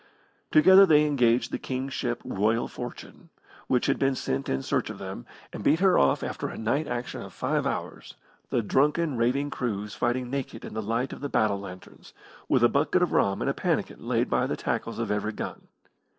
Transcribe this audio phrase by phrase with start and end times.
[0.49, 3.29] Together they engaged the King's ship Royal Fortune,
[3.67, 6.87] which had been sent in search of them, and beat her off after a night
[6.87, 8.15] action of five hours,
[8.49, 12.13] the drunken, raving crews fighting naked in the light of the battle lanterns,
[12.49, 15.67] with a bucket of rum and a pannikin laid by the tackles of every gun.